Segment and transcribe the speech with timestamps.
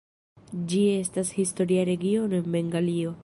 [0.71, 3.17] Ĝi estas historia regiono en Bengalio.